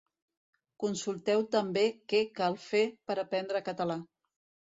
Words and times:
Consulteu 0.83 1.43
també 1.57 1.83
què 2.13 2.21
cal 2.41 2.57
fer 2.63 2.83
per 3.11 3.19
aprendre 3.27 3.65
català. 3.71 4.01